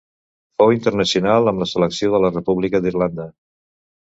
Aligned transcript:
Fou 0.61 0.71
internacional 0.75 1.51
amb 1.51 1.63
la 1.65 1.67
selecció 1.73 2.09
de 2.15 2.23
la 2.25 2.33
República 2.35 2.83
d'Irlanda. 2.87 3.29